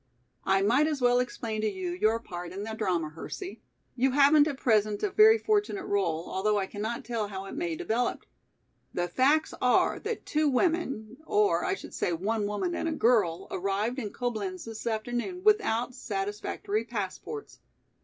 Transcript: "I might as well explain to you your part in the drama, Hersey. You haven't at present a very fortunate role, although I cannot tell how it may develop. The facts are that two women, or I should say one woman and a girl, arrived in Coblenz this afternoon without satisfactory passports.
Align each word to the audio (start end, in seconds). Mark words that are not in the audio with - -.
"I 0.45 0.63
might 0.63 0.87
as 0.87 0.99
well 0.99 1.19
explain 1.19 1.61
to 1.61 1.69
you 1.69 1.91
your 1.91 2.19
part 2.19 2.51
in 2.51 2.63
the 2.63 2.73
drama, 2.73 3.09
Hersey. 3.11 3.61
You 3.95 4.13
haven't 4.13 4.47
at 4.47 4.57
present 4.57 5.03
a 5.03 5.11
very 5.11 5.37
fortunate 5.37 5.85
role, 5.85 6.27
although 6.27 6.57
I 6.57 6.65
cannot 6.65 7.05
tell 7.05 7.27
how 7.27 7.45
it 7.45 7.51
may 7.53 7.75
develop. 7.75 8.25
The 8.95 9.07
facts 9.07 9.53
are 9.61 9.99
that 9.99 10.25
two 10.25 10.49
women, 10.49 11.17
or 11.27 11.63
I 11.63 11.75
should 11.75 11.93
say 11.93 12.13
one 12.13 12.47
woman 12.47 12.73
and 12.73 12.89
a 12.89 12.93
girl, 12.93 13.47
arrived 13.51 13.99
in 13.99 14.11
Coblenz 14.11 14.65
this 14.65 14.87
afternoon 14.87 15.43
without 15.43 15.93
satisfactory 15.93 16.83
passports. 16.83 17.59